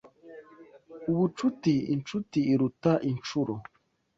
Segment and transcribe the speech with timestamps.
[1.11, 3.53] Ubucuti Inshuti iruta inshuro